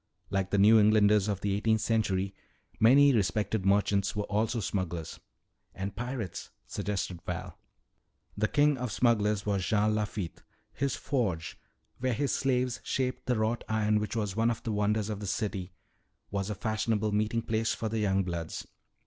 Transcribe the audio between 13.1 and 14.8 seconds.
the wrought iron which was one of the